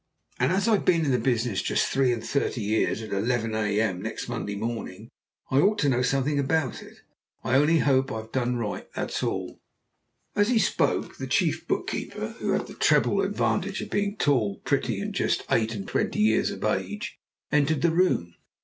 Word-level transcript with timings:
"And 0.39 0.51
as 0.51 0.67
I've 0.67 0.83
been 0.83 1.05
in 1.05 1.11
the 1.11 1.19
business 1.19 1.61
just 1.61 1.85
three 1.85 2.11
and 2.11 2.25
thirty 2.25 2.59
years 2.63 3.03
at 3.03 3.11
eleven 3.13 3.53
a.m. 3.53 4.01
next 4.01 4.27
Monday 4.27 4.55
morning, 4.55 5.09
I 5.51 5.59
ought 5.59 5.77
to 5.77 5.89
know 5.89 6.01
something 6.01 6.39
about 6.39 6.81
it. 6.81 7.03
I 7.43 7.53
only 7.55 7.77
hope 7.77 8.11
I've 8.11 8.31
done 8.31 8.55
right, 8.55 8.91
that's 8.95 9.21
all." 9.21 9.59
As 10.35 10.47
he 10.49 10.57
spoke, 10.57 11.17
the 11.17 11.27
chief 11.27 11.67
bookkeeper, 11.67 12.29
who 12.39 12.49
had 12.53 12.65
the 12.65 12.73
treble 12.73 13.21
advantage 13.21 13.79
of 13.83 13.91
being 13.91 14.17
tall, 14.17 14.57
pretty, 14.65 14.99
and 14.99 15.13
just 15.13 15.43
eight 15.51 15.75
and 15.75 15.87
twenty 15.87 16.17
years 16.19 16.49
of 16.49 16.63
age, 16.63 17.19
entered 17.51 17.83
the 17.83 17.91
room. 17.91 18.33